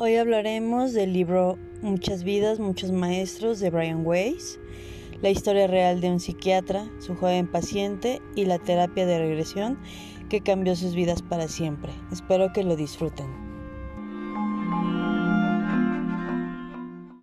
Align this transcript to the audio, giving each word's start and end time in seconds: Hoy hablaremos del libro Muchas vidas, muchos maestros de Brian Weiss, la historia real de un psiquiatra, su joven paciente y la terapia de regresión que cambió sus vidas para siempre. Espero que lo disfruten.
Hoy 0.00 0.14
hablaremos 0.14 0.92
del 0.92 1.12
libro 1.12 1.58
Muchas 1.82 2.22
vidas, 2.22 2.60
muchos 2.60 2.92
maestros 2.92 3.58
de 3.58 3.70
Brian 3.70 4.06
Weiss, 4.06 4.60
la 5.22 5.30
historia 5.30 5.66
real 5.66 6.00
de 6.00 6.08
un 6.08 6.20
psiquiatra, 6.20 6.88
su 7.00 7.16
joven 7.16 7.48
paciente 7.48 8.22
y 8.36 8.44
la 8.44 8.60
terapia 8.60 9.06
de 9.06 9.18
regresión 9.18 9.76
que 10.28 10.40
cambió 10.40 10.76
sus 10.76 10.94
vidas 10.94 11.20
para 11.20 11.48
siempre. 11.48 11.90
Espero 12.12 12.52
que 12.52 12.62
lo 12.62 12.76
disfruten. 12.76 13.47